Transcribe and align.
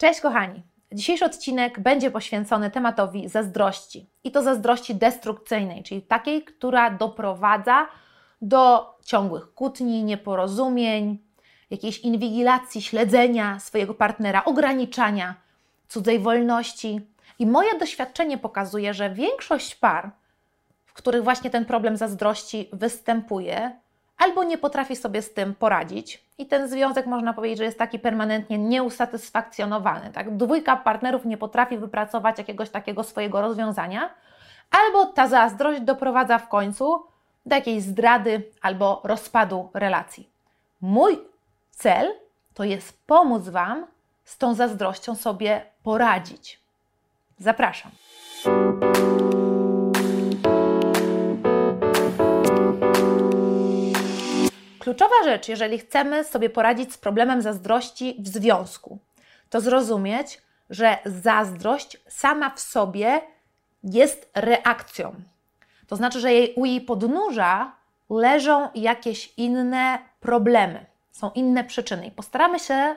Cześć 0.00 0.20
kochani! 0.20 0.62
Dzisiejszy 0.92 1.24
odcinek 1.24 1.80
będzie 1.80 2.10
poświęcony 2.10 2.70
tematowi 2.70 3.28
zazdrości. 3.28 4.10
I 4.24 4.30
to 4.30 4.42
zazdrości 4.42 4.94
destrukcyjnej, 4.94 5.82
czyli 5.82 6.02
takiej, 6.02 6.44
która 6.44 6.90
doprowadza 6.90 7.88
do 8.42 8.94
ciągłych 9.04 9.54
kłótni, 9.54 10.04
nieporozumień, 10.04 11.18
jakiejś 11.70 11.98
inwigilacji, 11.98 12.82
śledzenia 12.82 13.58
swojego 13.58 13.94
partnera, 13.94 14.44
ograniczania 14.44 15.34
cudzej 15.88 16.18
wolności. 16.18 17.00
I 17.38 17.46
moje 17.46 17.78
doświadczenie 17.78 18.38
pokazuje, 18.38 18.94
że 18.94 19.10
większość 19.10 19.74
par, 19.74 20.10
w 20.84 20.92
których 20.92 21.24
właśnie 21.24 21.50
ten 21.50 21.64
problem 21.64 21.96
zazdrości 21.96 22.68
występuje, 22.72 23.80
albo 24.20 24.44
nie 24.44 24.58
potrafi 24.58 24.96
sobie 24.96 25.22
z 25.22 25.34
tym 25.34 25.54
poradzić 25.54 26.24
i 26.38 26.46
ten 26.46 26.68
związek 26.68 27.06
można 27.06 27.32
powiedzieć, 27.32 27.58
że 27.58 27.64
jest 27.64 27.78
taki 27.78 27.98
permanentnie 27.98 28.58
nieusatysfakcjonowany. 28.58 30.10
Tak? 30.12 30.36
Dwójka 30.36 30.76
partnerów 30.76 31.24
nie 31.24 31.36
potrafi 31.36 31.78
wypracować 31.78 32.38
jakiegoś 32.38 32.70
takiego 32.70 33.04
swojego 33.04 33.40
rozwiązania, 33.40 34.10
albo 34.70 35.06
ta 35.06 35.28
zazdrość 35.28 35.80
doprowadza 35.80 36.38
w 36.38 36.48
końcu 36.48 37.04
do 37.46 37.54
jakiejś 37.54 37.82
zdrady 37.82 38.42
albo 38.62 39.00
rozpadu 39.04 39.70
relacji. 39.74 40.30
Mój 40.80 41.18
cel 41.70 42.12
to 42.54 42.64
jest 42.64 43.06
pomóc 43.06 43.48
Wam 43.48 43.86
z 44.24 44.38
tą 44.38 44.54
zazdrością 44.54 45.14
sobie 45.14 45.62
poradzić. 45.82 46.60
Zapraszam. 47.38 47.90
Kluczowa 54.80 55.24
rzecz, 55.24 55.48
jeżeli 55.48 55.78
chcemy 55.78 56.24
sobie 56.24 56.50
poradzić 56.50 56.92
z 56.92 56.98
problemem 56.98 57.42
zazdrości 57.42 58.16
w 58.18 58.28
związku, 58.28 58.98
to 59.50 59.60
zrozumieć, 59.60 60.42
że 60.70 60.98
zazdrość 61.04 61.96
sama 62.08 62.50
w 62.50 62.60
sobie 62.60 63.20
jest 63.84 64.30
reakcją. 64.34 65.14
To 65.86 65.96
znaczy, 65.96 66.20
że 66.20 66.32
jej, 66.32 66.54
u 66.54 66.64
jej 66.64 66.80
podnóża 66.80 67.72
leżą 68.10 68.68
jakieś 68.74 69.34
inne 69.36 69.98
problemy, 70.20 70.86
są 71.12 71.30
inne 71.30 71.64
przyczyny. 71.64 72.06
I 72.06 72.10
postaramy 72.10 72.58
się 72.58 72.96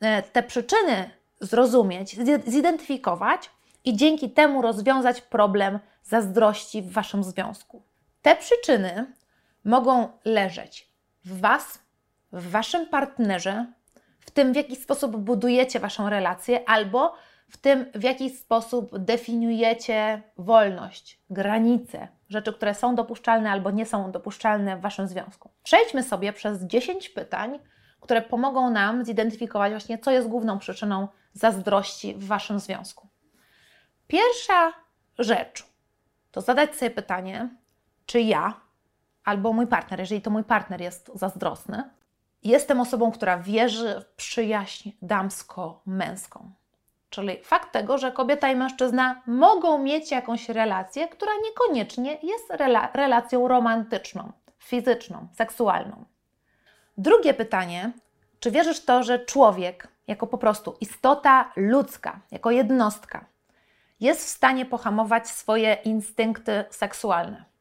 e, 0.00 0.22
te 0.22 0.42
przyczyny 0.42 1.10
zrozumieć, 1.40 2.16
zidentyfikować 2.46 3.50
i 3.84 3.96
dzięki 3.96 4.30
temu 4.30 4.62
rozwiązać 4.62 5.20
problem 5.20 5.78
zazdrości 6.02 6.82
w 6.82 6.92
waszym 6.92 7.24
związku. 7.24 7.82
Te 8.22 8.36
przyczyny 8.36 9.12
mogą 9.64 10.08
leżeć 10.24 10.95
w 11.26 11.40
Was, 11.40 11.78
w 12.32 12.50
Waszym 12.50 12.86
partnerze, 12.86 13.66
w 14.20 14.30
tym, 14.30 14.52
w 14.52 14.56
jaki 14.56 14.76
sposób 14.76 15.16
budujecie 15.16 15.80
Waszą 15.80 16.10
relację, 16.10 16.68
albo 16.68 17.14
w 17.48 17.56
tym, 17.56 17.86
w 17.94 18.02
jaki 18.02 18.30
sposób 18.30 18.98
definiujecie 18.98 20.22
wolność, 20.38 21.20
granice, 21.30 22.08
rzeczy, 22.28 22.52
które 22.52 22.74
są 22.74 22.94
dopuszczalne 22.94 23.50
albo 23.50 23.70
nie 23.70 23.86
są 23.86 24.12
dopuszczalne 24.12 24.76
w 24.76 24.80
Waszym 24.80 25.08
związku. 25.08 25.50
Przejdźmy 25.62 26.02
sobie 26.02 26.32
przez 26.32 26.64
10 26.64 27.08
pytań, 27.08 27.58
które 28.00 28.22
pomogą 28.22 28.70
nam 28.70 29.04
zidentyfikować 29.04 29.72
właśnie, 29.72 29.98
co 29.98 30.10
jest 30.10 30.28
główną 30.28 30.58
przyczyną 30.58 31.08
zazdrości 31.32 32.14
w 32.14 32.26
Waszym 32.26 32.60
związku. 32.60 33.08
Pierwsza 34.06 34.72
rzecz 35.18 35.66
to 36.30 36.40
zadać 36.40 36.76
sobie 36.76 36.90
pytanie, 36.90 37.48
czy 38.06 38.20
ja 38.20 38.65
albo 39.26 39.52
mój 39.52 39.66
partner, 39.66 40.00
jeżeli 40.00 40.22
to 40.22 40.30
mój 40.30 40.44
partner 40.44 40.80
jest 40.80 41.10
zazdrosny, 41.14 41.90
jestem 42.44 42.80
osobą, 42.80 43.12
która 43.12 43.38
wierzy 43.38 44.00
w 44.00 44.16
przyjaźń 44.16 44.90
damsko-męską. 45.02 46.50
Czyli 47.10 47.38
fakt 47.42 47.72
tego, 47.72 47.98
że 47.98 48.12
kobieta 48.12 48.50
i 48.50 48.56
mężczyzna 48.56 49.22
mogą 49.26 49.78
mieć 49.78 50.10
jakąś 50.10 50.48
relację, 50.48 51.08
która 51.08 51.32
niekoniecznie 51.44 52.18
jest 52.22 52.50
rela 52.50 52.90
relacją 52.94 53.48
romantyczną, 53.48 54.32
fizyczną, 54.58 55.28
seksualną. 55.32 56.04
Drugie 56.98 57.34
pytanie, 57.34 57.92
czy 58.40 58.50
wierzysz 58.50 58.84
to, 58.84 59.02
że 59.02 59.18
człowiek, 59.18 59.88
jako 60.06 60.26
po 60.26 60.38
prostu 60.38 60.76
istota 60.80 61.52
ludzka, 61.56 62.20
jako 62.30 62.50
jednostka, 62.50 63.24
jest 64.00 64.24
w 64.26 64.28
stanie 64.28 64.66
pohamować 64.66 65.28
swoje 65.28 65.74
instynkty 65.74 66.64
seksualne? 66.70 67.55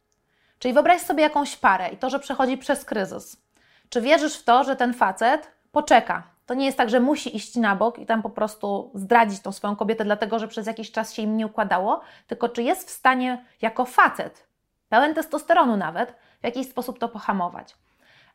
Czyli 0.60 0.74
wyobraź 0.74 1.02
sobie 1.02 1.24
jakąś 1.24 1.58
parę 1.58 1.90
i 1.90 1.98
to, 1.98 2.10
że 2.10 2.20
przechodzi 2.20 2.58
przez 2.58 2.86
kryzys. 2.86 3.38
Czy 3.90 4.02
wierzysz 4.02 4.38
w 4.38 4.44
to, 4.44 4.64
że 4.64 4.76
ten 4.76 4.94
facet 4.94 5.52
poczeka? 5.72 6.24
To 6.46 6.54
nie 6.54 6.66
jest 6.66 6.78
tak, 6.78 6.90
że 6.90 7.00
musi 7.00 7.36
iść 7.36 7.56
na 7.56 7.76
bok 7.76 8.00
i 8.00 8.06
tam 8.06 8.22
po 8.22 8.30
prostu 8.30 8.92
zdradzić 8.94 9.40
tą 9.40 9.52
swoją 9.52 9.76
kobietę, 9.76 10.04
dlatego 10.04 10.40
że 10.40 10.48
przez 10.48 10.68
jakiś 10.68 10.92
czas 10.92 11.14
się 11.14 11.22
im 11.22 11.38
nie 11.38 11.46
układało, 11.46 12.02
tylko 12.28 12.50
czy 12.50 12.64
jest 12.64 12.88
w 12.88 12.92
stanie 12.92 13.46
jako 13.62 13.86
facet, 13.86 14.48
pełen 14.90 15.14
testosteronu 15.14 15.78
nawet, 15.78 16.16
w 16.42 16.44
jakiś 16.44 16.70
sposób 16.70 17.00
to 17.00 17.10
pohamować. 17.10 17.76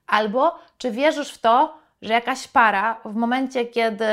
Albo 0.07 0.59
czy 0.79 0.91
wierzysz 0.91 1.33
w 1.33 1.39
to, 1.39 1.79
że 2.03 2.13
jakaś 2.13 2.49
para 2.49 3.01
w 3.05 3.15
momencie, 3.15 3.67
kiedy, 3.67 4.07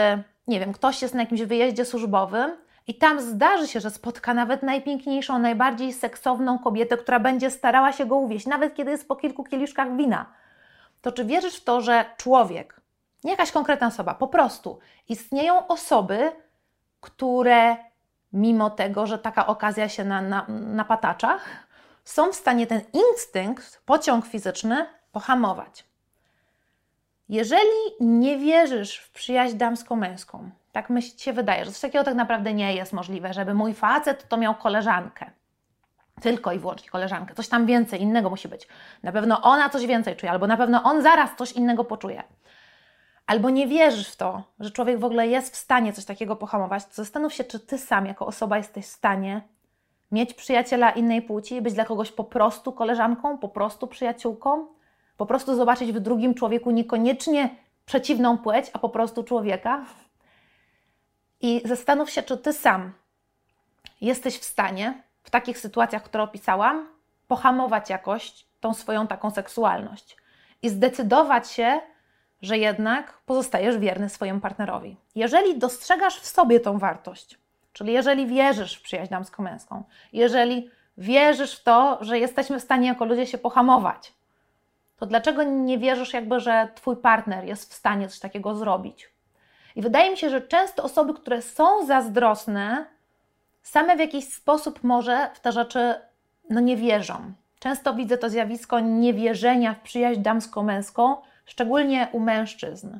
nie 0.48 0.60
wiem, 0.60 0.74
ktoś 0.74 1.02
jest 1.02 1.14
na 1.14 1.22
jakimś 1.22 1.42
wyjeździe 1.42 1.86
służbowym, 1.86 2.52
i 2.88 2.96
tam 2.96 3.22
zdarzy 3.22 3.68
się, 3.68 3.80
że 3.80 3.92
spotka 3.92 4.34
nawet 4.34 4.64
najpiękniejszą, 4.64 5.40
najbardziej 5.40 5.94
seksowną 5.94 6.60
kobietę, 6.60 6.98
która 6.98 7.20
będzie 7.20 7.52
starała 7.52 7.92
się 7.94 8.06
go 8.06 8.16
uwieść, 8.16 8.46
nawet 8.46 8.76
kiedy 8.76 8.92
jest 8.92 9.08
po 9.08 9.16
kilku 9.16 9.44
kieliszkach 9.44 9.96
wina. 9.96 10.26
To 11.02 11.12
czy 11.12 11.26
wierzysz 11.26 11.56
w 11.56 11.64
to, 11.64 11.82
że 11.82 12.06
człowiek, 12.18 12.82
nie 13.24 13.32
jakaś 13.32 13.52
konkretna 13.52 13.88
osoba, 13.88 14.14
po 14.14 14.28
prostu 14.28 14.80
istnieją 15.10 15.68
osoby, 15.68 16.32
które 17.02 17.78
mimo 18.34 18.70
tego, 18.70 19.08
że 19.08 19.20
taka 19.20 19.48
okazja 19.48 19.90
się 19.90 20.06
na, 20.06 20.22
na, 20.22 20.46
na 20.50 20.86
pataczach, 20.86 21.68
są 22.04 22.32
w 22.32 22.36
stanie 22.36 22.68
ten 22.68 22.82
instynkt, 22.94 23.82
pociąg 23.86 24.26
fizyczny 24.26 24.86
pohamować. 25.12 25.86
Jeżeli 27.30 27.80
nie 28.00 28.38
wierzysz 28.38 28.98
w 28.98 29.12
przyjaźń 29.12 29.58
damsko-męską, 29.58 30.50
tak 30.78 30.90
mi 30.90 31.02
się 31.02 31.34
wydaje, 31.34 31.66
że 31.66 31.72
coś 31.72 31.82
takiego 31.82 32.04
tak 32.04 32.16
naprawdę 32.16 32.54
nie 32.54 32.76
jest 32.76 32.94
możliwe, 32.94 33.34
żeby 33.34 33.54
mój 33.54 33.74
facet 33.74 34.30
to 34.30 34.38
miał 34.38 34.56
koleżankę. 34.56 35.32
Tylko 36.22 36.52
i 36.52 36.60
wyłącznie 36.60 36.90
koleżankę. 36.90 37.36
Coś 37.36 37.48
tam 37.48 37.66
więcej, 37.66 38.02
innego 38.02 38.30
musi 38.30 38.48
być. 38.48 38.68
Na 39.04 39.12
pewno 39.12 39.42
ona 39.42 39.70
coś 39.70 39.86
więcej 39.86 40.16
czuje, 40.16 40.32
albo 40.32 40.48
na 40.48 40.58
pewno 40.58 40.84
on 40.84 41.02
zaraz 41.02 41.30
coś 41.38 41.52
innego 41.52 41.84
poczuje. 41.84 42.24
Albo 43.26 43.50
nie 43.50 43.68
wierzysz 43.68 44.10
w 44.10 44.16
to, 44.16 44.44
że 44.60 44.72
człowiek 44.72 45.00
w 45.00 45.04
ogóle 45.04 45.28
jest 45.28 45.54
w 45.54 45.58
stanie 45.58 45.94
coś 45.94 46.06
takiego 46.06 46.36
pohamować, 46.36 46.86
to 46.86 46.94
zastanów 46.94 47.34
się, 47.34 47.44
czy 47.44 47.60
ty 47.60 47.78
sam 47.78 48.06
jako 48.06 48.26
osoba 48.26 48.58
jesteś 48.58 48.86
w 48.86 48.90
stanie 48.90 49.42
mieć 50.12 50.34
przyjaciela 50.34 50.92
innej 50.92 51.22
płci 51.22 51.62
być 51.62 51.74
dla 51.74 51.86
kogoś 51.86 52.12
po 52.12 52.24
prostu 52.24 52.72
koleżanką, 52.72 53.38
po 53.38 53.50
prostu 53.50 53.88
przyjaciółką, 53.88 54.68
po 55.18 55.26
prostu 55.26 55.56
zobaczyć 55.56 55.92
w 55.92 56.00
drugim 56.00 56.34
człowieku 56.34 56.72
niekoniecznie 56.72 57.50
przeciwną 57.86 58.38
płeć, 58.38 58.66
a 58.74 58.80
po 58.80 58.90
prostu 58.90 59.24
człowieka. 59.24 59.86
I 61.42 61.62
zastanów 61.66 62.10
się, 62.10 62.24
czy 62.24 62.38
ty 62.38 62.54
sam 62.54 62.94
jesteś 64.02 64.40
w 64.40 64.44
stanie 64.44 65.04
w 65.24 65.30
takich 65.30 65.58
sytuacjach, 65.60 66.04
które 66.04 66.24
opisałam, 66.24 66.88
pohamować 67.28 67.90
jakoś 67.90 68.46
tą 68.60 68.74
swoją 68.74 69.08
taką 69.08 69.32
seksualność 69.32 70.18
i 70.62 70.70
zdecydować 70.70 71.52
się, 71.52 71.82
że 72.42 72.58
jednak 72.58 73.14
pozostajesz 73.26 73.78
wierny 73.78 74.10
swojemu 74.10 74.40
partnerowi. 74.40 74.98
Jeżeli 75.16 75.58
dostrzegasz 75.58 76.20
w 76.20 76.26
sobie 76.28 76.60
tą 76.60 76.80
wartość, 76.80 77.38
czyli 77.74 77.94
jeżeli 77.94 78.28
wierzysz 78.28 78.76
w 78.76 78.82
przyjaźń 78.82 79.12
damsko-męską, 79.12 79.84
jeżeli 80.14 80.70
wierzysz 80.98 81.56
w 81.56 81.64
to, 81.64 81.98
że 82.02 82.20
jesteśmy 82.20 82.60
w 82.60 82.64
stanie 82.64 82.88
jako 82.88 83.06
ludzie 83.06 83.28
się 83.28 83.38
pohamować, 83.38 84.14
to 84.98 85.06
dlaczego 85.06 85.44
nie 85.44 85.78
wierzysz 85.78 86.14
jakby, 86.14 86.40
że 86.40 86.68
twój 86.76 86.98
partner 86.98 87.46
jest 87.46 87.72
w 87.72 87.76
stanie 87.76 88.10
coś 88.10 88.20
takiego 88.20 88.56
zrobić? 88.56 89.10
I 89.78 89.82
wydaje 89.82 90.12
mi 90.12 90.18
się, 90.18 90.30
że 90.30 90.42
często 90.42 90.84
osoby, 90.84 91.14
które 91.14 91.42
są 91.42 91.86
zazdrosne, 91.86 92.86
same 93.64 93.96
w 93.96 94.00
jakiś 94.00 94.34
sposób 94.34 94.84
może 94.84 95.30
w 95.34 95.40
te 95.40 95.52
rzeczy 95.52 95.96
no, 96.50 96.60
nie 96.60 96.78
wierzą. 96.78 97.34
Często 97.60 97.94
widzę 97.94 98.18
to 98.18 98.30
zjawisko 98.30 98.80
niewierzenia 98.80 99.74
w 99.74 99.82
przyjaźń 99.82 100.22
damsko-męską, 100.22 101.16
szczególnie 101.46 102.08
u 102.12 102.20
mężczyzn. 102.20 103.00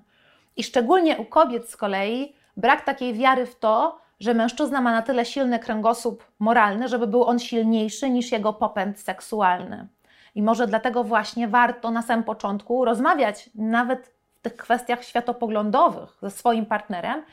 I 0.56 0.64
szczególnie 0.64 1.18
u 1.18 1.26
kobiet 1.26 1.70
z 1.70 1.78
kolei 1.78 2.36
brak 2.58 2.86
takiej 2.86 3.14
wiary 3.14 3.46
w 3.46 3.60
to, 3.60 4.00
że 4.20 4.34
mężczyzna 4.34 4.82
ma 4.82 4.92
na 4.92 5.02
tyle 5.02 5.26
silny 5.26 5.60
kręgosłup 5.60 6.24
moralny, 6.40 6.88
żeby 6.88 7.08
był 7.08 7.24
on 7.24 7.40
silniejszy 7.40 8.10
niż 8.10 8.32
jego 8.32 8.54
popęd 8.54 9.00
seksualny. 9.00 9.88
I 10.36 10.42
może 10.42 10.68
dlatego 10.68 11.04
właśnie 11.04 11.48
warto 11.48 11.92
na 11.92 12.02
samym 12.02 12.24
początku 12.24 12.86
rozmawiać 12.86 13.50
nawet 13.56 14.17
w 14.40 14.42
tych 14.42 14.56
kwestiach 14.56 15.04
światopoglądowych 15.04 16.18
ze 16.22 16.32
swoim 16.32 16.66
partnerem 16.66 17.24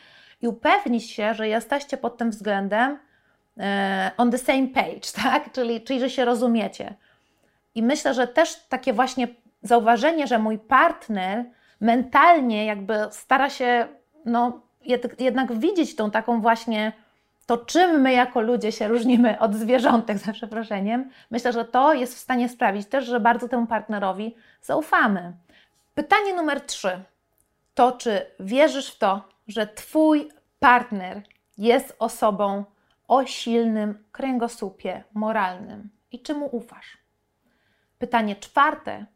i 0.43 0.49
upewnić 0.49 1.11
się, 1.11 1.35
że 1.35 1.49
jesteście 1.49 1.97
pod 1.97 2.17
tym 2.17 2.31
względem 2.31 2.99
e, 3.59 4.11
on 4.17 4.31
the 4.31 4.39
same 4.39 4.69
page, 4.69 5.13
tak? 5.25 5.53
Czyli, 5.53 5.81
czyli 5.81 6.01
że 6.01 6.11
się 6.11 6.25
rozumiecie. 6.25 6.95
I 7.75 7.83
myślę, 7.83 8.15
że 8.15 8.27
też 8.27 8.57
takie 8.69 8.93
właśnie 8.93 9.29
zauważenie, 9.63 10.27
że 10.27 10.39
mój 10.39 10.59
partner 10.59 11.45
mentalnie 11.81 12.67
jakby 12.67 12.95
stara 13.11 13.51
się 13.51 13.89
no, 14.25 14.61
jednak 15.19 15.59
widzieć 15.59 15.97
tą 15.97 16.11
taką 16.11 16.41
właśnie 16.41 16.93
to, 17.47 17.59
czym 17.59 18.01
my 18.01 18.13
jako 18.13 18.41
ludzie 18.41 18.73
się 18.73 18.89
różnimy 18.89 19.39
od 19.39 19.55
zwierzątek, 19.55 20.19
za 20.27 20.33
przeproszeniem, 20.33 21.11
myślę, 21.31 21.53
że 21.53 21.65
to 21.65 21.95
jest 21.95 22.15
w 22.15 22.19
stanie 22.19 22.49
sprawić 22.49 22.89
też, 22.89 23.07
że 23.07 23.21
bardzo 23.21 23.49
temu 23.49 23.67
partnerowi 23.67 24.35
zaufamy. 24.63 25.33
Pytanie 25.95 26.35
numer 26.35 26.61
trzy 26.61 27.05
to, 27.75 27.93
czy 27.93 28.27
wierzysz 28.41 28.91
w 28.91 28.99
to, 28.99 29.23
że 29.49 29.67
Twój 29.67 30.31
partner 30.59 31.23
jest 31.59 31.97
osobą 31.99 32.65
o 33.09 33.27
silnym 33.27 34.05
kręgosłupie 34.13 35.05
moralnym 35.15 35.91
i 36.13 36.23
czy 36.23 36.35
mu 36.35 36.57
ufasz? 36.57 36.99
Pytanie 37.99 38.37
czwarte, 38.37 39.07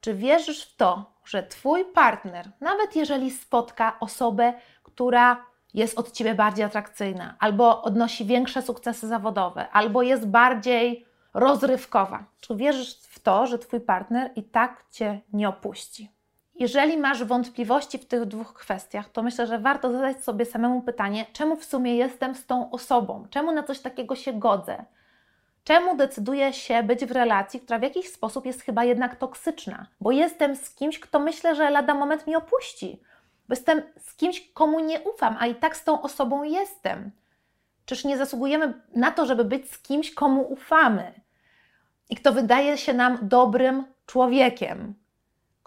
czy 0.00 0.14
wierzysz 0.14 0.64
w 0.64 0.76
to, 0.76 1.12
że 1.24 1.42
Twój 1.42 1.84
partner, 1.84 2.50
nawet 2.60 2.96
jeżeli 2.96 3.30
spotka 3.30 3.96
osobę, 4.00 4.52
która 4.82 5.46
jest 5.74 5.98
od 5.98 6.12
ciebie 6.12 6.34
bardziej 6.34 6.64
atrakcyjna, 6.64 7.36
albo 7.38 7.82
odnosi 7.82 8.24
większe 8.24 8.62
sukcesy 8.62 9.08
zawodowe, 9.08 9.70
albo 9.70 10.02
jest 10.02 10.26
bardziej 10.26 11.06
rozrywkowa. 11.34 12.24
Czy 12.40 12.56
wierzysz 12.56 12.98
w 12.98 13.18
to, 13.20 13.46
że 13.46 13.58
twój 13.58 13.80
partner 13.80 14.30
i 14.36 14.42
tak 14.42 14.84
cię 14.90 15.20
nie 15.32 15.48
opuści? 15.48 16.14
Jeżeli 16.54 16.98
masz 16.98 17.24
wątpliwości 17.24 17.98
w 17.98 18.06
tych 18.06 18.24
dwóch 18.24 18.54
kwestiach, 18.54 19.08
to 19.08 19.22
myślę, 19.22 19.46
że 19.46 19.58
warto 19.58 19.92
zadać 19.92 20.24
sobie 20.24 20.44
samemu 20.44 20.82
pytanie, 20.82 21.26
czemu 21.32 21.56
w 21.56 21.64
sumie 21.64 21.96
jestem 21.96 22.34
z 22.34 22.46
tą 22.46 22.70
osobą, 22.70 23.26
czemu 23.30 23.52
na 23.52 23.62
coś 23.62 23.80
takiego 23.80 24.16
się 24.16 24.32
godzę, 24.32 24.84
czemu 25.64 25.96
decyduję 25.96 26.52
się 26.52 26.82
być 26.82 27.04
w 27.04 27.10
relacji, 27.10 27.60
która 27.60 27.78
w 27.78 27.82
jakiś 27.82 28.08
sposób 28.08 28.46
jest 28.46 28.62
chyba 28.62 28.84
jednak 28.84 29.16
toksyczna, 29.16 29.86
bo 30.00 30.10
jestem 30.10 30.56
z 30.56 30.70
kimś, 30.74 31.00
kto 31.00 31.18
myślę, 31.18 31.54
że 31.54 31.70
lada 31.70 31.94
moment 31.94 32.26
mi 32.26 32.36
opuści. 32.36 33.00
Bo 33.48 33.52
jestem 33.52 33.82
z 33.98 34.14
kimś, 34.14 34.52
komu 34.52 34.80
nie 34.80 35.00
ufam, 35.00 35.36
a 35.38 35.46
i 35.46 35.54
tak 35.54 35.76
z 35.76 35.84
tą 35.84 36.02
osobą 36.02 36.42
jestem. 36.42 37.10
Czyż 37.84 38.04
nie 38.04 38.18
zasługujemy 38.18 38.82
na 38.94 39.10
to, 39.10 39.26
żeby 39.26 39.44
być 39.44 39.70
z 39.70 39.78
kimś, 39.78 40.14
komu 40.14 40.42
ufamy? 40.52 41.12
I 42.10 42.16
kto 42.16 42.32
wydaje 42.32 42.78
się 42.78 42.94
nam 42.94 43.18
dobrym 43.22 43.84
człowiekiem, 44.06 44.94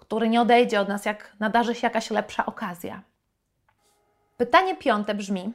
który 0.08 0.28
nie 0.28 0.40
odejdzie 0.40 0.80
od 0.80 0.88
nas, 0.88 1.04
jak 1.04 1.36
nadarzy 1.40 1.74
się 1.74 1.86
jakaś 1.86 2.10
lepsza 2.10 2.46
okazja? 2.46 3.02
Pytanie 4.36 4.76
piąte 4.76 5.14
brzmi: 5.14 5.52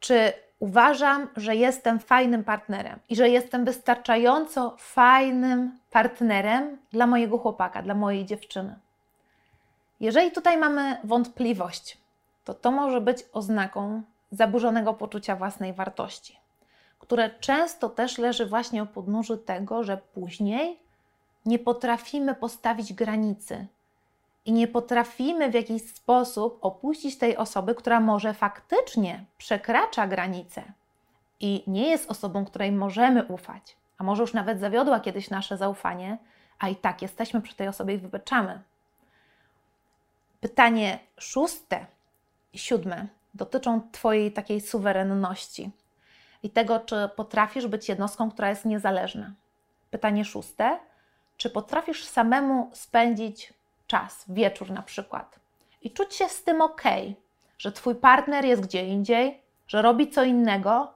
czy 0.00 0.32
uważam, 0.58 1.28
że 1.36 1.56
jestem 1.56 1.98
fajnym 1.98 2.44
partnerem 2.44 2.98
i 3.08 3.16
że 3.16 3.28
jestem 3.28 3.64
wystarczająco 3.64 4.76
fajnym 4.78 5.78
partnerem 5.90 6.78
dla 6.90 7.06
mojego 7.06 7.38
chłopaka, 7.38 7.82
dla 7.82 7.94
mojej 7.94 8.24
dziewczyny? 8.24 8.78
Jeżeli 10.00 10.32
tutaj 10.32 10.56
mamy 10.58 10.96
wątpliwość, 11.04 11.98
to 12.44 12.54
to 12.54 12.70
może 12.70 13.00
być 13.00 13.24
oznaką 13.32 14.02
zaburzonego 14.30 14.94
poczucia 14.94 15.36
własnej 15.36 15.72
wartości, 15.72 16.38
które 16.98 17.30
często 17.30 17.88
też 17.88 18.18
leży 18.18 18.46
właśnie 18.46 18.82
u 18.82 18.86
podnóżu 18.86 19.36
tego, 19.36 19.84
że 19.84 19.96
później 19.96 20.81
nie 21.46 21.58
potrafimy 21.58 22.34
postawić 22.34 22.92
granicy 22.92 23.66
i 24.44 24.52
nie 24.52 24.68
potrafimy 24.68 25.50
w 25.50 25.54
jakiś 25.54 25.82
sposób 25.82 26.58
opuścić 26.60 27.18
tej 27.18 27.36
osoby, 27.36 27.74
która 27.74 28.00
może 28.00 28.34
faktycznie 28.34 29.24
przekracza 29.38 30.06
granice 30.06 30.62
i 31.40 31.62
nie 31.66 31.90
jest 31.90 32.10
osobą, 32.10 32.44
której 32.44 32.72
możemy 32.72 33.24
ufać, 33.24 33.76
a 33.98 34.04
może 34.04 34.22
już 34.22 34.32
nawet 34.32 34.60
zawiodła 34.60 35.00
kiedyś 35.00 35.30
nasze 35.30 35.56
zaufanie, 35.56 36.18
a 36.58 36.68
i 36.68 36.76
tak 36.76 37.02
jesteśmy 37.02 37.42
przy 37.42 37.54
tej 37.54 37.68
osobie 37.68 37.94
i 37.94 37.98
wybeczamy. 37.98 38.62
Pytanie 40.40 40.98
szóste 41.18 41.86
i 42.52 42.58
siódme 42.58 43.06
dotyczą 43.34 43.80
Twojej 43.92 44.32
takiej 44.32 44.60
suwerenności 44.60 45.70
i 46.42 46.50
tego, 46.50 46.80
czy 46.80 47.10
potrafisz 47.16 47.66
być 47.66 47.88
jednostką, 47.88 48.30
która 48.30 48.48
jest 48.48 48.64
niezależna. 48.64 49.32
Pytanie 49.90 50.24
szóste, 50.24 50.78
czy 51.36 51.50
potrafisz 51.50 52.04
samemu 52.04 52.70
spędzić 52.72 53.52
czas, 53.86 54.24
wieczór 54.28 54.70
na 54.70 54.82
przykład, 54.82 55.40
i 55.82 55.90
czuć 55.90 56.14
się 56.14 56.28
z 56.28 56.44
tym 56.44 56.60
ok, 56.60 56.82
że 57.58 57.72
Twój 57.72 57.94
partner 57.94 58.44
jest 58.44 58.62
gdzie 58.62 58.86
indziej, 58.86 59.40
że 59.66 59.82
robi 59.82 60.10
co 60.10 60.24
innego, 60.24 60.92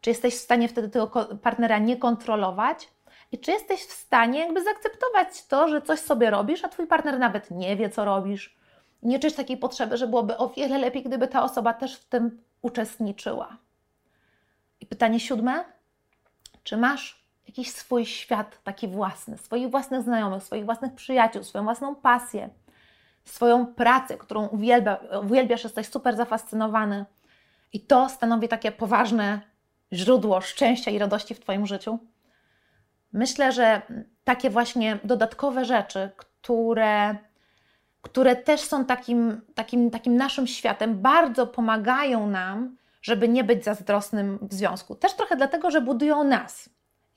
czy 0.00 0.10
jesteś 0.10 0.34
w 0.34 0.40
stanie 0.40 0.68
wtedy 0.68 0.88
tego 0.88 1.28
partnera 1.42 1.78
nie 1.78 1.96
kontrolować 1.96 2.88
i 3.32 3.38
czy 3.38 3.50
jesteś 3.50 3.80
w 3.80 3.92
stanie 3.92 4.40
jakby 4.40 4.64
zaakceptować 4.64 5.46
to, 5.46 5.68
że 5.68 5.82
coś 5.82 6.00
sobie 6.00 6.30
robisz, 6.30 6.64
a 6.64 6.68
Twój 6.68 6.86
partner 6.86 7.18
nawet 7.18 7.50
nie 7.50 7.76
wie, 7.76 7.90
co 7.90 8.04
robisz, 8.04 8.56
nie 9.02 9.18
czuć 9.18 9.34
takiej 9.34 9.56
potrzeby, 9.56 9.96
że 9.96 10.06
byłoby 10.06 10.36
o 10.36 10.48
wiele 10.48 10.78
lepiej, 10.78 11.02
gdyby 11.02 11.28
ta 11.28 11.42
osoba 11.42 11.74
też 11.74 11.96
w 11.96 12.04
tym 12.04 12.42
uczestniczyła. 12.62 13.56
I 14.80 14.86
pytanie 14.86 15.20
siódme: 15.20 15.64
czy 16.64 16.76
masz 16.76 17.23
jakiś 17.46 17.70
swój 17.70 18.06
świat 18.06 18.62
taki 18.64 18.88
własny, 18.88 19.38
swoich 19.38 19.70
własnych 19.70 20.02
znajomych, 20.02 20.42
swoich 20.42 20.64
własnych 20.64 20.94
przyjaciół, 20.94 21.42
swoją 21.42 21.64
własną 21.64 21.94
pasję, 21.94 22.50
swoją 23.24 23.66
pracę, 23.66 24.16
którą 24.16 24.46
uwielbia, 24.46 24.98
uwielbiasz, 25.22 25.64
jesteś 25.64 25.88
super 25.88 26.16
zafascynowany 26.16 27.04
i 27.72 27.80
to 27.80 28.08
stanowi 28.08 28.48
takie 28.48 28.72
poważne 28.72 29.40
źródło 29.92 30.40
szczęścia 30.40 30.90
i 30.90 30.98
radości 30.98 31.34
w 31.34 31.40
Twoim 31.40 31.66
życiu? 31.66 31.98
Myślę, 33.12 33.52
że 33.52 33.82
takie 34.24 34.50
właśnie 34.50 34.98
dodatkowe 35.04 35.64
rzeczy, 35.64 36.10
które 36.16 37.16
które 38.04 38.36
też 38.36 38.60
są 38.60 38.84
takim, 38.84 39.40
takim, 39.54 39.90
takim 39.90 40.16
naszym 40.16 40.46
światem, 40.46 41.02
bardzo 41.02 41.46
pomagają 41.46 42.26
nam, 42.26 42.76
żeby 43.02 43.28
nie 43.28 43.44
być 43.44 43.64
zazdrosnym 43.64 44.38
w 44.42 44.54
związku. 44.54 44.94
Też 44.94 45.14
trochę 45.14 45.36
dlatego, 45.36 45.70
że 45.70 45.80
budują 45.80 46.24
nas 46.24 46.68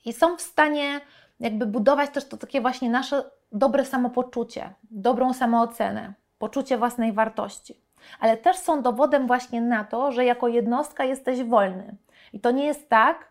i 0.08 0.12
są 0.12 0.36
w 0.36 0.42
stanie 0.42 1.00
jakby 1.40 1.66
budować 1.66 2.10
też 2.10 2.28
to 2.28 2.36
takie 2.36 2.60
właśnie 2.60 2.90
nasze 2.90 3.24
dobre 3.52 3.84
samopoczucie, 3.84 4.74
dobrą 4.90 5.34
samoocenę, 5.34 6.12
poczucie 6.38 6.78
własnej 6.78 7.12
wartości. 7.12 7.80
Ale 8.20 8.36
też 8.36 8.56
są 8.56 8.82
dowodem 8.82 9.26
właśnie 9.26 9.60
na 9.60 9.84
to, 9.84 10.12
że 10.12 10.24
jako 10.24 10.48
jednostka 10.48 11.04
jesteś 11.04 11.42
wolny. 11.42 11.96
I 12.32 12.40
to 12.40 12.50
nie 12.50 12.66
jest 12.66 12.88
tak, 12.88 13.28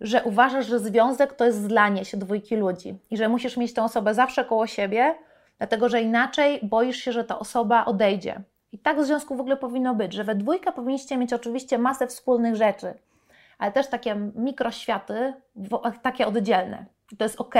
że 0.00 0.22
uważasz, 0.24 0.66
że 0.66 0.78
związek 0.78 1.32
to 1.32 1.44
jest 1.44 1.62
zlanie 1.62 2.04
się 2.04 2.16
dwójki 2.16 2.56
ludzi 2.56 2.98
i 3.10 3.16
że 3.16 3.28
musisz 3.28 3.56
mieć 3.56 3.74
tę 3.74 3.84
osobę 3.84 4.14
zawsze 4.14 4.44
koło 4.44 4.66
siebie, 4.66 5.14
dlatego 5.58 5.88
że 5.88 6.02
inaczej 6.02 6.60
boisz 6.62 6.96
się, 6.96 7.12
że 7.12 7.24
ta 7.24 7.38
osoba 7.38 7.84
odejdzie. 7.84 8.40
I 8.72 8.78
tak 8.78 9.00
w 9.00 9.04
związku 9.04 9.36
w 9.36 9.40
ogóle 9.40 9.56
powinno 9.56 9.94
być, 9.94 10.12
że 10.12 10.24
we 10.24 10.34
dwójkę 10.34 10.72
powinniście 10.72 11.16
mieć 11.16 11.32
oczywiście 11.32 11.78
masę 11.78 12.06
wspólnych 12.06 12.56
rzeczy, 12.56 12.94
ale 13.60 13.72
też 13.72 13.86
takie 13.86 14.14
mikroświaty, 14.34 15.34
takie 16.02 16.26
oddzielne. 16.26 16.86
To 17.18 17.24
jest 17.24 17.40
ok, 17.40 17.54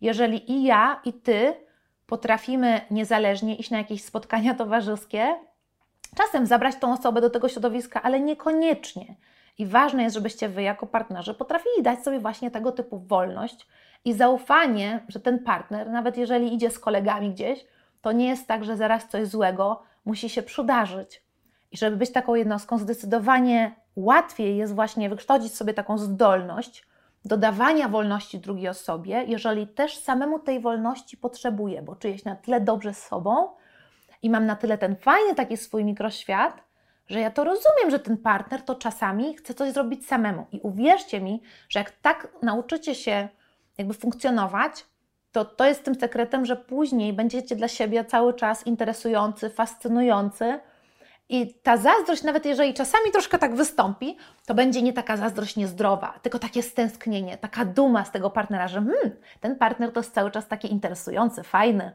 jeżeli 0.00 0.52
i 0.52 0.64
ja, 0.64 1.00
i 1.04 1.12
ty 1.12 1.54
potrafimy 2.06 2.80
niezależnie 2.90 3.56
iść 3.56 3.70
na 3.70 3.78
jakieś 3.78 4.04
spotkania 4.04 4.54
towarzyskie, 4.64 5.36
czasem 6.16 6.46
zabrać 6.46 6.76
tą 6.76 6.92
osobę 6.92 7.20
do 7.20 7.30
tego 7.30 7.48
środowiska, 7.48 8.02
ale 8.02 8.20
niekoniecznie. 8.20 9.16
I 9.58 9.66
ważne 9.66 10.02
jest, 10.02 10.14
żebyście 10.14 10.48
wy 10.48 10.62
jako 10.62 10.86
partnerzy 10.86 11.34
potrafili 11.34 11.82
dać 11.82 12.02
sobie 12.02 12.20
właśnie 12.20 12.50
tego 12.50 12.72
typu 12.72 12.98
wolność 12.98 13.66
i 14.04 14.12
zaufanie, 14.12 15.04
że 15.08 15.20
ten 15.20 15.38
partner, 15.38 15.90
nawet 15.90 16.16
jeżeli 16.16 16.54
idzie 16.54 16.70
z 16.70 16.78
kolegami 16.78 17.30
gdzieś, 17.30 17.66
to 18.02 18.12
nie 18.12 18.28
jest 18.28 18.46
tak, 18.46 18.64
że 18.64 18.76
zaraz 18.76 19.08
coś 19.08 19.28
złego 19.28 19.82
musi 20.04 20.28
się 20.28 20.42
przydarzyć. 20.42 21.22
I 21.70 21.76
żeby 21.76 21.96
być 21.96 22.12
taką 22.12 22.34
jednostką, 22.34 22.78
zdecydowanie 22.78 23.85
łatwiej 23.96 24.56
jest 24.56 24.74
właśnie 24.74 25.08
wykształcić 25.08 25.54
sobie 25.54 25.74
taką 25.74 25.98
zdolność 25.98 26.86
dodawania 27.24 27.88
wolności 27.88 28.38
drugiej 28.38 28.68
osobie, 28.68 29.24
jeżeli 29.26 29.66
też 29.66 29.98
samemu 29.98 30.38
tej 30.38 30.60
wolności 30.60 31.16
potrzebuję, 31.16 31.82
bo 31.82 31.96
czuję 31.96 32.18
się 32.18 32.30
na 32.30 32.36
tyle 32.36 32.60
dobrze 32.60 32.94
z 32.94 33.02
sobą 33.02 33.48
i 34.22 34.30
mam 34.30 34.46
na 34.46 34.56
tyle 34.56 34.78
ten 34.78 34.96
fajny 34.96 35.34
taki 35.34 35.56
swój 35.56 35.84
mikroświat, 35.84 36.64
że 37.08 37.20
ja 37.20 37.30
to 37.30 37.44
rozumiem, 37.44 37.90
że 37.90 37.98
ten 37.98 38.16
partner 38.16 38.62
to 38.62 38.74
czasami 38.74 39.36
chce 39.36 39.54
coś 39.54 39.72
zrobić 39.72 40.06
samemu. 40.06 40.46
I 40.52 40.60
uwierzcie 40.60 41.20
mi, 41.20 41.42
że 41.68 41.78
jak 41.78 41.90
tak 41.90 42.28
nauczycie 42.42 42.94
się 42.94 43.28
jakby 43.78 43.94
funkcjonować, 43.94 44.86
to 45.32 45.44
to 45.44 45.64
jest 45.64 45.84
tym 45.84 45.94
sekretem, 45.94 46.46
że 46.46 46.56
później 46.56 47.12
będziecie 47.12 47.56
dla 47.56 47.68
siebie 47.68 48.04
cały 48.04 48.34
czas 48.34 48.66
interesujący, 48.66 49.50
fascynujący. 49.50 50.60
I 51.28 51.54
ta 51.54 51.76
zazdrość, 51.76 52.22
nawet 52.22 52.46
jeżeli 52.46 52.74
czasami 52.74 53.10
troszkę 53.12 53.38
tak 53.38 53.54
wystąpi, 53.54 54.16
to 54.46 54.54
będzie 54.54 54.82
nie 54.82 54.92
taka 54.92 55.16
zazdrość 55.16 55.56
niezdrowa, 55.56 56.18
tylko 56.22 56.38
takie 56.38 56.62
stęsknienie, 56.62 57.38
taka 57.38 57.64
duma 57.64 58.04
z 58.04 58.10
tego 58.10 58.30
partnera, 58.30 58.68
że 58.68 58.80
hmm, 58.80 59.16
ten 59.40 59.56
partner 59.56 59.92
to 59.92 60.00
jest 60.00 60.14
cały 60.14 60.30
czas 60.30 60.48
taki 60.48 60.72
interesujący, 60.72 61.42
fajny. 61.42 61.92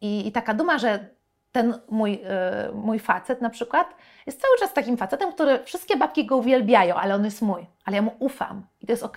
I, 0.00 0.28
i 0.28 0.32
taka 0.32 0.54
duma, 0.54 0.78
że 0.78 1.08
ten 1.52 1.80
mój, 1.88 2.12
yy, 2.12 2.74
mój 2.74 2.98
facet 2.98 3.40
na 3.40 3.50
przykład 3.50 3.94
jest 4.26 4.40
cały 4.40 4.58
czas 4.58 4.72
takim 4.72 4.96
facetem, 4.96 5.32
który 5.32 5.64
wszystkie 5.64 5.96
babki 5.96 6.26
go 6.26 6.36
uwielbiają, 6.36 6.94
ale 6.94 7.14
on 7.14 7.24
jest 7.24 7.42
mój, 7.42 7.66
ale 7.84 7.96
ja 7.96 8.02
mu 8.02 8.14
ufam 8.18 8.66
i 8.80 8.86
to 8.86 8.92
jest 8.92 9.02
ok. 9.02 9.16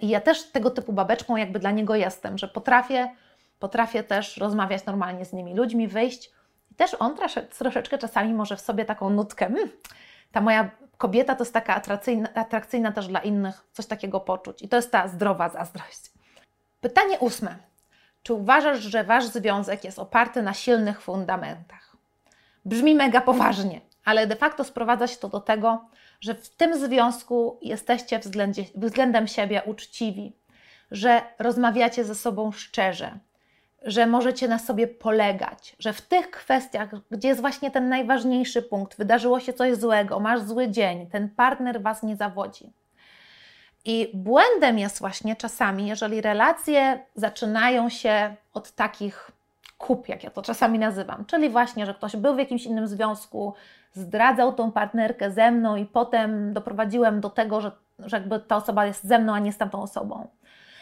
I 0.00 0.08
ja 0.08 0.20
też 0.20 0.50
tego 0.50 0.70
typu 0.70 0.92
babeczką 0.92 1.36
jakby 1.36 1.58
dla 1.58 1.70
niego 1.70 1.94
jestem, 1.94 2.38
że 2.38 2.48
potrafię, 2.48 3.08
potrafię 3.58 4.02
też 4.02 4.36
rozmawiać 4.36 4.84
normalnie 4.86 5.24
z 5.24 5.32
nimi 5.32 5.54
ludźmi, 5.54 5.88
wyjść 5.88 6.30
też 6.80 6.96
on 6.98 7.16
troszeczkę 7.58 7.98
czasami 7.98 8.34
może 8.34 8.56
w 8.56 8.60
sobie 8.60 8.84
taką 8.84 9.10
nutkę, 9.10 9.46
hmm, 9.46 9.70
ta 10.32 10.40
moja 10.40 10.70
kobieta 10.96 11.34
to 11.34 11.42
jest 11.42 11.52
taka 11.52 11.74
atrakcyjna, 11.74 12.28
atrakcyjna 12.34 12.92
też 12.92 13.08
dla 13.08 13.20
innych, 13.20 13.66
coś 13.72 13.86
takiego 13.86 14.20
poczuć. 14.20 14.62
I 14.62 14.68
to 14.68 14.76
jest 14.76 14.92
ta 14.92 15.08
zdrowa 15.08 15.48
zazdrość. 15.48 16.00
Pytanie 16.80 17.18
ósme. 17.18 17.56
Czy 18.22 18.34
uważasz, 18.34 18.78
że 18.78 19.04
wasz 19.04 19.24
związek 19.24 19.84
jest 19.84 19.98
oparty 19.98 20.42
na 20.42 20.54
silnych 20.54 21.02
fundamentach? 21.02 21.96
Brzmi 22.64 22.94
mega 22.94 23.20
poważnie, 23.20 23.80
ale 24.04 24.26
de 24.26 24.36
facto 24.36 24.64
sprowadza 24.64 25.06
się 25.06 25.16
to 25.16 25.28
do 25.28 25.40
tego, 25.40 25.84
że 26.20 26.34
w 26.34 26.48
tym 26.48 26.78
związku 26.78 27.58
jesteście 27.62 28.20
względem 28.74 29.26
siebie 29.26 29.62
uczciwi, 29.66 30.36
że 30.90 31.22
rozmawiacie 31.38 32.04
ze 32.04 32.14
sobą 32.14 32.52
szczerze, 32.52 33.18
że 33.82 34.06
możecie 34.06 34.48
na 34.48 34.58
sobie 34.58 34.86
polegać, 34.86 35.76
że 35.78 35.92
w 35.92 36.00
tych 36.00 36.30
kwestiach, 36.30 36.88
gdzie 37.10 37.28
jest 37.28 37.40
właśnie 37.40 37.70
ten 37.70 37.88
najważniejszy 37.88 38.62
punkt, 38.62 38.98
wydarzyło 38.98 39.40
się 39.40 39.52
coś 39.52 39.76
złego, 39.76 40.20
masz 40.20 40.40
zły 40.40 40.68
dzień, 40.68 41.06
ten 41.06 41.28
partner 41.28 41.82
was 41.82 42.02
nie 42.02 42.16
zawodzi. 42.16 42.72
I 43.84 44.10
błędem 44.14 44.78
jest 44.78 44.98
właśnie 44.98 45.36
czasami, 45.36 45.86
jeżeli 45.86 46.20
relacje 46.20 47.04
zaczynają 47.14 47.88
się 47.88 48.34
od 48.54 48.72
takich 48.72 49.30
kup, 49.78 50.08
jak 50.08 50.24
ja 50.24 50.30
to 50.30 50.42
czasami 50.42 50.78
nazywam, 50.78 51.24
czyli 51.24 51.50
właśnie, 51.50 51.86
że 51.86 51.94
ktoś 51.94 52.16
był 52.16 52.34
w 52.34 52.38
jakimś 52.38 52.64
innym 52.64 52.88
związku, 52.88 53.54
zdradzał 53.92 54.52
tą 54.52 54.72
partnerkę 54.72 55.30
ze 55.30 55.50
mną 55.50 55.76
i 55.76 55.86
potem 55.86 56.52
doprowadziłem 56.52 57.20
do 57.20 57.30
tego, 57.30 57.60
że, 57.60 57.72
że 57.98 58.16
jakby 58.16 58.40
ta 58.40 58.56
osoba 58.56 58.86
jest 58.86 59.04
ze 59.04 59.18
mną, 59.18 59.34
a 59.34 59.38
nie 59.38 59.52
z 59.52 59.58
tamtą 59.58 59.82
osobą. 59.82 60.28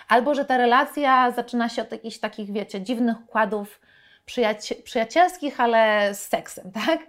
Albo, 0.09 0.35
że 0.35 0.45
ta 0.45 0.57
relacja 0.57 1.31
zaczyna 1.31 1.69
się 1.69 1.83
od 1.83 1.93
jakichś 1.93 2.19
takich, 2.19 2.53
wiecie, 2.53 2.81
dziwnych 2.81 3.21
układów 3.21 3.81
przyjaci 4.25 4.75
przyjacielskich, 4.75 5.61
ale 5.61 6.15
z 6.15 6.27
seksem, 6.27 6.73
tak? 6.73 7.01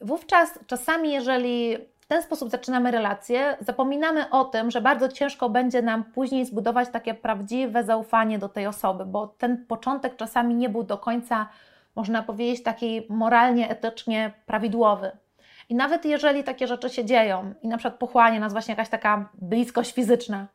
Wówczas 0.00 0.58
czasami, 0.66 1.12
jeżeli 1.12 1.78
w 2.00 2.06
ten 2.06 2.22
sposób 2.22 2.50
zaczynamy 2.50 2.90
relację, 2.90 3.56
zapominamy 3.60 4.30
o 4.30 4.44
tym, 4.44 4.70
że 4.70 4.80
bardzo 4.80 5.08
ciężko 5.08 5.50
będzie 5.50 5.82
nam 5.82 6.04
później 6.04 6.46
zbudować 6.46 6.88
takie 6.88 7.14
prawdziwe 7.14 7.84
zaufanie 7.84 8.38
do 8.38 8.48
tej 8.48 8.66
osoby, 8.66 9.06
bo 9.06 9.26
ten 9.26 9.66
początek 9.66 10.16
czasami 10.16 10.54
nie 10.54 10.68
był 10.68 10.82
do 10.82 10.98
końca, 10.98 11.48
można 11.96 12.22
powiedzieć, 12.22 12.62
taki 12.62 13.02
moralnie, 13.08 13.70
etycznie 13.70 14.32
prawidłowy. 14.46 15.10
I 15.68 15.74
nawet 15.74 16.04
jeżeli 16.04 16.44
takie 16.44 16.66
rzeczy 16.66 16.90
się 16.90 17.04
dzieją 17.04 17.54
i 17.62 17.68
na 17.68 17.76
przykład 17.76 17.98
pochłania 17.98 18.40
nas 18.40 18.52
właśnie 18.52 18.72
jakaś 18.72 18.88
taka 18.88 19.28
bliskość 19.34 19.92
fizyczna, 19.92 20.46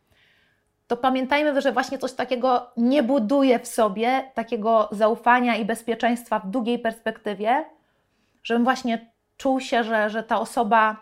to 0.87 0.97
pamiętajmy, 0.97 1.61
że 1.61 1.71
właśnie 1.71 1.97
coś 1.97 2.13
takiego 2.13 2.71
nie 2.77 3.03
buduje 3.03 3.59
w 3.59 3.67
sobie 3.67 4.31
takiego 4.33 4.89
zaufania 4.91 5.55
i 5.55 5.65
bezpieczeństwa 5.65 6.39
w 6.39 6.49
długiej 6.49 6.79
perspektywie, 6.79 7.65
żebym 8.43 8.63
właśnie 8.63 9.11
czuł 9.37 9.59
się, 9.59 9.83
że, 9.83 10.09
że 10.09 10.23
ta 10.23 10.39
osoba 10.39 10.97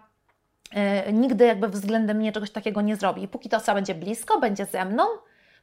y, 1.08 1.14
nigdy 1.14 1.46
jakby 1.46 1.68
względem 1.68 2.18
mnie 2.18 2.32
czegoś 2.32 2.52
takiego 2.52 2.82
nie 2.82 2.96
zrobi. 2.96 3.24
I 3.24 3.28
póki 3.28 3.50
ta 3.50 3.58
osoba 3.58 3.76
będzie 3.76 3.96
blisko, 3.96 4.40
będzie 4.40 4.66
ze 4.66 4.86
mną, 4.86 5.04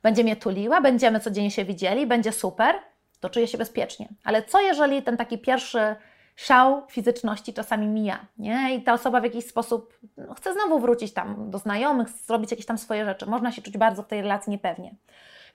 będzie 0.02 0.24
mnie 0.24 0.36
tuliła, 0.36 0.80
będziemy 0.80 1.20
codziennie 1.20 1.50
się 1.50 1.64
widzieli, 1.64 2.06
będzie 2.06 2.32
super, 2.32 2.74
to 3.20 3.30
czuję 3.30 3.46
się 3.46 3.58
bezpiecznie. 3.58 4.08
Ale 4.24 4.42
co 4.42 4.60
jeżeli 4.60 5.02
ten 5.02 5.16
taki 5.16 5.38
pierwszy 5.38 5.96
szał 6.36 6.82
fizyczności 6.88 7.54
czasami 7.54 7.86
mija, 7.86 8.26
nie? 8.38 8.74
I 8.74 8.82
ta 8.82 8.92
osoba 8.92 9.20
w 9.20 9.24
jakiś 9.24 9.46
sposób 9.46 9.98
no, 10.16 10.34
chce 10.34 10.52
znowu 10.52 10.78
wrócić 10.78 11.12
tam 11.12 11.50
do 11.50 11.58
znajomych, 11.58 12.08
zrobić 12.08 12.50
jakieś 12.50 12.66
tam 12.66 12.78
swoje 12.78 13.04
rzeczy. 13.04 13.26
Można 13.26 13.52
się 13.52 13.62
czuć 13.62 13.78
bardzo 13.78 14.02
w 14.02 14.06
tej 14.06 14.22
relacji 14.22 14.50
niepewnie. 14.50 14.94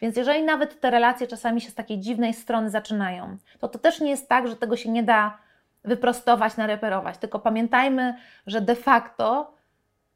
Więc 0.01 0.17
jeżeli 0.17 0.43
nawet 0.43 0.79
te 0.79 0.91
relacje 0.91 1.27
czasami 1.27 1.61
się 1.61 1.69
z 1.69 1.75
takiej 1.75 1.99
dziwnej 1.99 2.33
strony 2.33 2.69
zaczynają, 2.69 3.37
to 3.59 3.67
to 3.67 3.79
też 3.79 4.01
nie 4.01 4.09
jest 4.09 4.29
tak, 4.29 4.47
że 4.47 4.55
tego 4.55 4.77
się 4.77 4.89
nie 4.89 5.03
da 5.03 5.37
wyprostować, 5.83 6.57
nareperować. 6.57 7.17
Tylko 7.17 7.39
pamiętajmy, 7.39 8.17
że 8.47 8.61
de 8.61 8.75
facto 8.75 9.55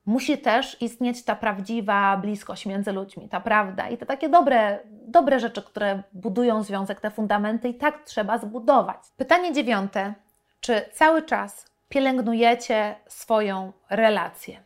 musi 0.06 0.38
też 0.38 0.82
istnieć 0.82 1.24
ta 1.24 1.36
prawdziwa 1.36 2.18
bliskość 2.18 2.66
między 2.66 2.92
ludźmi, 2.92 3.30
ta 3.30 3.39
prawda 3.39 3.89
i 3.89 3.98
te 3.98 4.06
takie 4.06 4.30
dobre, 4.30 4.80
dobre 4.86 5.39
rzeczy, 5.39 5.62
które 5.62 6.04
budują 6.13 6.63
związek, 6.63 7.00
te 7.00 7.12
fundamenty 7.12 7.70
i 7.70 7.74
tak 7.74 8.04
trzeba 8.04 8.38
zbudować. 8.38 8.98
Pytanie 9.18 9.54
dziewiąte. 9.54 10.13
Czy 10.62 10.86
cały 10.94 11.22
czas 11.22 11.66
pielęgnujecie 11.89 12.96
swoją 13.08 13.74
relację? 13.89 14.63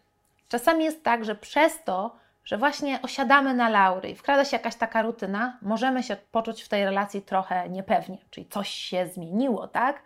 Czasami 0.49 0.85
jest 0.85 1.03
tak, 1.03 1.25
że 1.25 1.35
przez 1.35 1.83
to, 1.83 2.15
że 2.45 2.57
właśnie 2.57 3.01
osiadamy 3.01 3.53
na 3.53 3.69
laury 3.69 4.09
i 4.09 4.15
wkrada 4.15 4.45
się 4.45 4.57
jakaś 4.57 4.75
taka 4.75 5.01
rutyna, 5.01 5.57
możemy 5.61 6.03
się 6.03 6.15
poczuć 6.31 6.63
w 6.63 6.69
tej 6.69 6.85
relacji 6.85 7.21
trochę 7.21 7.69
niepewnie, 7.69 8.17
czyli 8.29 8.45
coś 8.45 8.69
się 8.69 9.07
zmieniło, 9.07 9.67
tak? 9.67 10.01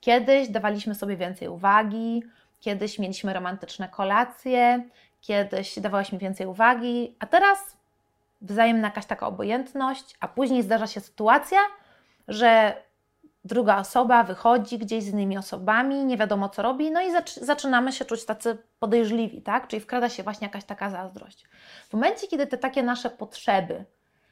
Kiedyś 0.00 0.48
dawaliśmy 0.48 0.94
sobie 0.94 1.16
więcej 1.16 1.48
uwagi, 1.48 2.22
kiedyś 2.60 2.98
mieliśmy 2.98 3.32
romantyczne 3.32 3.88
kolacje, 3.88 4.84
kiedyś 5.20 5.78
dawałyśmy 5.78 6.18
więcej 6.18 6.46
uwagi, 6.46 7.14
a 7.18 7.26
teraz 7.26 7.76
wzajemna 8.40 8.88
jakaś 8.88 9.06
taka 9.06 9.26
obojętność, 9.26 10.16
a 10.20 10.28
później 10.28 10.62
zdarza 10.62 10.86
się 10.86 11.00
sytuacja, 11.00 11.58
że 12.28 12.76
druga 13.44 13.78
osoba 13.78 14.24
wychodzi 14.24 14.78
gdzieś 14.78 15.04
z 15.04 15.08
innymi 15.08 15.38
osobami, 15.38 16.04
nie 16.04 16.16
wiadomo 16.16 16.48
co 16.48 16.62
robi, 16.62 16.90
no 16.90 17.00
i 17.02 17.06
zaczynamy 17.40 17.92
się 17.92 18.04
czuć 18.04 18.24
tacy 18.24 18.58
podejrzliwi, 18.78 19.42
tak? 19.42 19.68
Czyli 19.68 19.80
wkrada 19.80 20.08
się 20.08 20.22
właśnie 20.22 20.46
jakaś 20.46 20.64
taka 20.64 20.90
zazdrość. 20.90 21.44
W 21.88 21.92
momencie, 21.92 22.26
kiedy 22.26 22.46
te 22.46 22.58
takie 22.58 22.82
nasze 22.82 23.10
potrzeby, 23.10 23.84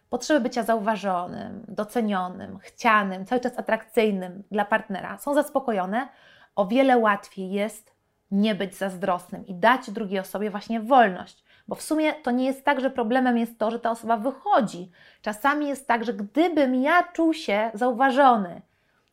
potrzeby 0.09 0.41
bycia 0.41 0.63
zauważonym, 0.63 1.65
docenionym, 1.69 2.59
chcianym, 2.59 3.27
cały 3.27 3.41
czas 3.41 3.59
atrakcyjnym 3.59 4.43
dla 4.51 4.65
partnera 4.65 5.19
są 5.19 5.35
zaspokojone, 5.35 6.09
o 6.57 6.67
wiele 6.67 6.99
łatwiej 6.99 7.51
jest 7.51 7.95
nie 8.31 8.55
być 8.55 8.75
zazdrosnym 8.77 9.47
i 9.47 9.55
dać 9.55 9.91
drugiej 9.91 10.21
osobie 10.21 10.51
właśnie 10.51 10.81
wolność. 10.81 11.45
Bo 11.69 11.75
w 11.75 11.83
sumie 11.83 12.13
to 12.13 12.31
nie 12.31 12.45
jest 12.45 12.65
tak, 12.65 12.81
że 12.81 12.91
problemem 12.91 13.39
jest 13.39 13.59
to, 13.59 13.71
że 13.71 13.81
ta 13.81 13.91
osoba 13.91 14.17
wychodzi. 14.17 14.91
Czasami 15.23 15.69
jest 15.69 15.87
tak, 15.87 16.05
że 16.05 16.15
gdybym 16.15 16.75
ja 16.75 17.03
czuł 17.03 17.35
się 17.35 17.71
zauważony, 17.75 18.63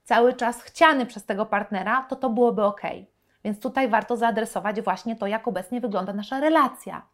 cały 0.07 0.33
czas 0.33 0.61
chciany 0.61 1.05
przez 1.05 1.25
tego 1.25 1.45
partnera, 1.45 2.05
to 2.09 2.15
to 2.15 2.29
byłoby 2.29 2.63
ok. 2.63 2.81
Więc 3.43 3.59
tutaj 3.59 3.89
warto 3.89 4.17
zaadresować 4.17 4.81
właśnie 4.81 5.15
to, 5.15 5.27
jak 5.27 5.47
obecnie 5.47 5.81
wygląda 5.81 6.13
nasza 6.13 6.39
relacja. 6.39 7.05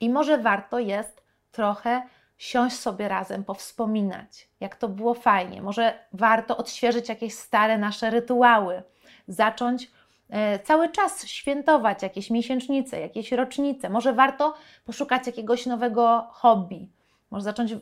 I 0.00 0.10
może 0.10 0.38
warto 0.38 0.78
jest 0.78 1.22
trochę 1.52 2.02
siąść 2.38 2.76
sobie 2.76 3.08
razem, 3.08 3.44
powspominać, 3.44 4.48
jak 4.60 4.76
to 4.76 4.88
było 4.88 5.14
fajnie. 5.14 5.62
Może 5.62 5.98
warto 6.12 6.56
odświeżyć 6.56 7.08
jakieś 7.08 7.34
stare 7.34 7.78
nasze 7.78 8.10
rytuały, 8.10 8.82
zacząć 9.28 9.90
e, 10.30 10.58
cały 10.58 10.88
czas 10.88 11.26
świętować 11.26 12.02
jakieś 12.02 12.30
miesięcznice, 12.30 13.00
jakieś 13.00 13.32
rocznice. 13.32 13.90
Może 13.90 14.12
warto 14.12 14.54
poszukać 14.84 15.26
jakiegoś 15.26 15.66
nowego 15.66 16.28
hobby. 16.30 16.88
Może 17.30 17.44
zacząć, 17.44 17.72
e, 17.72 17.78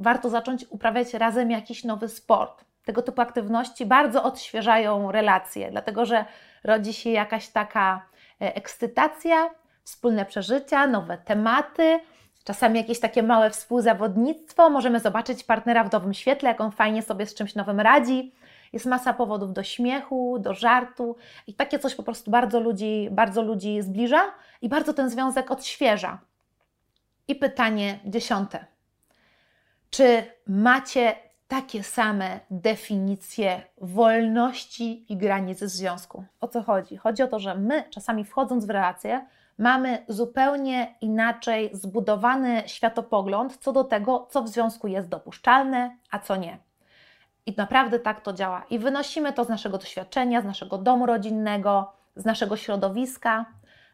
warto 0.00 0.30
zacząć 0.30 0.66
uprawiać 0.70 1.14
razem 1.14 1.50
jakiś 1.50 1.84
nowy 1.84 2.08
sport 2.08 2.69
tego 2.84 3.02
typu 3.02 3.20
aktywności 3.20 3.86
bardzo 3.86 4.22
odświeżają 4.22 5.12
relacje, 5.12 5.70
dlatego 5.70 6.06
że 6.06 6.24
rodzi 6.64 6.92
się 6.92 7.10
jakaś 7.10 7.48
taka 7.48 8.06
e, 8.40 8.54
ekscytacja, 8.54 9.50
wspólne 9.84 10.24
przeżycia, 10.24 10.86
nowe 10.86 11.18
tematy, 11.18 12.00
czasami 12.44 12.78
jakieś 12.78 13.00
takie 13.00 13.22
małe 13.22 13.50
współzawodnictwo. 13.50 14.70
Możemy 14.70 15.00
zobaczyć 15.00 15.44
partnera 15.44 15.84
w 15.84 15.92
nowym 15.92 16.14
świetle, 16.14 16.48
jak 16.48 16.60
on 16.60 16.70
fajnie 16.70 17.02
sobie 17.02 17.26
z 17.26 17.34
czymś 17.34 17.54
nowym 17.54 17.80
radzi. 17.80 18.32
Jest 18.72 18.86
masa 18.86 19.14
powodów 19.14 19.52
do 19.52 19.62
śmiechu, 19.62 20.38
do 20.38 20.54
żartu 20.54 21.16
i 21.46 21.54
takie 21.54 21.78
coś 21.78 21.94
po 21.94 22.02
prostu 22.02 22.30
bardzo 22.30 22.60
ludzi, 22.60 23.08
bardzo 23.10 23.42
ludzi 23.42 23.82
zbliża 23.82 24.22
i 24.62 24.68
bardzo 24.68 24.94
ten 24.94 25.10
związek 25.10 25.50
odświeża. 25.50 26.18
I 27.28 27.34
pytanie 27.34 27.98
dziesiąte. 28.04 28.66
Czy 29.90 30.24
macie 30.46 31.29
takie 31.50 31.82
same 31.82 32.40
definicje 32.50 33.62
wolności 33.80 35.12
i 35.12 35.16
granic 35.16 35.58
związku. 35.58 36.24
O 36.40 36.48
co 36.48 36.62
chodzi? 36.62 36.96
Chodzi 36.96 37.22
o 37.22 37.28
to, 37.28 37.38
że 37.38 37.54
my 37.54 37.84
czasami 37.90 38.24
wchodząc 38.24 38.66
w 38.66 38.70
relacje, 38.70 39.26
mamy 39.58 40.04
zupełnie 40.08 40.94
inaczej 41.00 41.70
zbudowany 41.72 42.62
światopogląd 42.66 43.56
co 43.56 43.72
do 43.72 43.84
tego, 43.84 44.26
co 44.30 44.42
w 44.42 44.48
związku 44.48 44.88
jest 44.88 45.08
dopuszczalne, 45.08 45.96
a 46.10 46.18
co 46.18 46.36
nie. 46.36 46.58
I 47.46 47.54
naprawdę 47.56 47.98
tak 47.98 48.20
to 48.20 48.32
działa. 48.32 48.64
I 48.70 48.78
wynosimy 48.78 49.32
to 49.32 49.44
z 49.44 49.48
naszego 49.48 49.78
doświadczenia, 49.78 50.40
z 50.40 50.44
naszego 50.44 50.78
domu 50.78 51.06
rodzinnego, 51.06 51.92
z 52.16 52.24
naszego 52.24 52.56
środowiska 52.56 53.46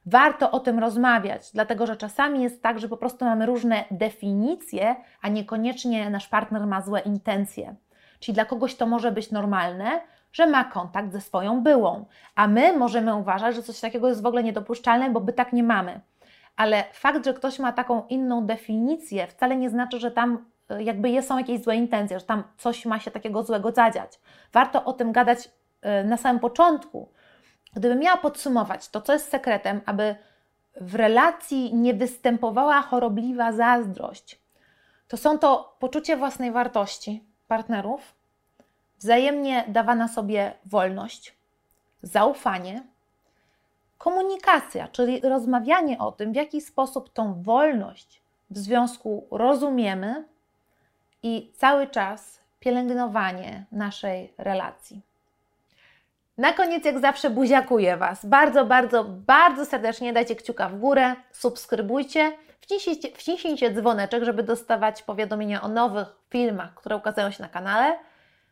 warto 0.06 0.50
o 0.50 0.60
tym 0.60 0.78
rozmawiać, 0.78 1.52
dlatego 1.54 1.86
że 1.86 1.96
czasami 1.96 2.42
jest 2.42 2.62
tak, 2.62 2.78
że 2.78 2.88
po 2.88 2.96
prostu 2.96 3.24
mamy 3.24 3.46
różne 3.46 3.84
definicje, 3.90 4.96
a 5.22 5.28
niekoniecznie 5.28 6.10
nasz 6.10 6.28
partner 6.28 6.66
ma 6.66 6.80
złe 6.82 7.00
intencje. 7.00 7.74
Czyli 8.20 8.34
dla 8.34 8.44
kogoś 8.44 8.74
to 8.74 8.86
może 8.86 9.12
być 9.12 9.30
normalne, 9.30 10.00
że 10.32 10.46
ma 10.46 10.64
kontakt 10.64 11.12
ze 11.12 11.20
swoją 11.20 11.62
byłą, 11.62 12.04
a 12.34 12.48
my 12.48 12.78
możemy 12.78 13.14
uważać, 13.14 13.54
że 13.54 13.62
coś 13.62 13.80
takiego 13.80 14.08
jest 14.08 14.22
w 14.22 14.26
ogóle 14.26 14.42
niedopuszczalne, 14.42 15.10
bo 15.10 15.20
by 15.20 15.32
tak 15.32 15.52
nie 15.52 15.62
mamy. 15.62 16.00
Ale 16.56 16.84
fakt, 16.92 17.24
że 17.24 17.34
ktoś 17.34 17.58
ma 17.58 17.72
taką 17.72 18.06
inną 18.08 18.46
definicję, 18.46 19.26
wcale 19.26 19.56
nie 19.56 19.70
znaczy, 19.70 19.98
że 20.00 20.10
tam 20.10 20.44
y, 20.70 20.82
jakby 20.82 21.22
są 21.22 21.38
jakieś 21.38 21.62
złe 21.62 21.76
intencje, 21.76 22.18
że 22.18 22.26
tam 22.26 22.42
coś 22.56 22.86
ma 22.86 22.98
się 23.00 23.10
takiego 23.10 23.42
złego 23.42 23.72
zadziać. 23.72 24.20
Warto 24.52 24.84
o 24.84 24.92
tym 24.92 25.12
gadać 25.12 25.48
y, 26.00 26.04
na 26.04 26.16
samym 26.16 26.40
początku, 26.40 27.08
gdybym 27.76 27.98
miała 27.98 28.16
podsumować 28.16 28.88
to, 28.88 29.00
co 29.00 29.12
jest 29.12 29.30
sekretem, 29.30 29.80
aby 29.86 30.16
w 30.80 30.94
relacji 30.94 31.74
nie 31.74 31.94
występowała 31.94 32.82
chorobliwa 32.82 33.52
zazdrość, 33.52 34.40
to 35.08 35.16
są 35.16 35.38
to 35.38 35.76
poczucie 35.78 36.16
własnej 36.16 36.52
wartości 36.52 37.24
partnerów, 37.48 38.14
wzajemnie 38.98 39.64
dawana 39.68 40.08
sobie 40.08 40.52
wolność, 40.64 41.36
zaufanie, 42.02 42.82
komunikacja, 43.98 44.88
czyli 44.88 45.20
rozmawianie 45.20 45.98
o 45.98 46.12
tym, 46.12 46.32
w 46.32 46.36
jaki 46.36 46.60
sposób 46.60 47.12
tą 47.12 47.42
wolność 47.42 48.22
w 48.50 48.58
związku 48.58 49.26
rozumiemy 49.30 50.24
i 51.22 51.52
cały 51.54 51.86
czas 51.86 52.40
pielęgnowanie 52.60 53.64
naszej 53.72 54.34
relacji. 54.38 55.02
Na 56.38 56.52
koniec, 56.52 56.84
jak 56.84 56.98
zawsze, 56.98 57.30
buziakuję 57.30 57.96
Was. 57.96 58.26
Bardzo, 58.26 58.66
bardzo, 58.66 59.04
bardzo 59.04 59.64
serdecznie 59.64 60.12
dajcie 60.12 60.36
kciuka 60.36 60.68
w 60.68 60.78
górę, 60.78 61.14
subskrybujcie, 61.32 62.32
wciśnijcie, 62.60 63.08
wciśnijcie 63.16 63.70
dzwoneczek, 63.70 64.24
żeby 64.24 64.42
dostawać 64.42 65.02
powiadomienia 65.02 65.62
o 65.62 65.68
nowych 65.68 66.08
filmach, 66.30 66.74
które 66.74 66.96
ukazują 66.96 67.30
się 67.30 67.42
na 67.42 67.48
kanale. 67.48 67.98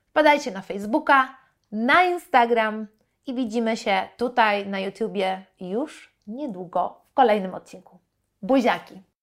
Wpadajcie 0.09 0.51
na 0.51 0.61
Facebooka, 0.61 1.29
na 1.73 2.05
Instagram 2.05 2.87
i 3.27 3.35
widzimy 3.35 3.77
się 3.77 4.09
tutaj 4.17 4.67
na 4.67 4.81
YouTubie 4.81 5.45
już 5.61 6.15
niedługo 6.27 7.01
w 7.11 7.15
kolejnym 7.15 7.55
odcinku. 7.55 7.99
Buziaki! 8.43 9.14